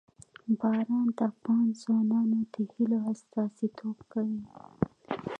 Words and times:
باران 0.59 1.07
د 1.17 1.19
افغان 1.31 1.65
ځوانانو 1.81 2.39
د 2.53 2.55
هیلو 2.71 2.97
استازیتوب 3.11 3.97
کوي. 4.11 4.41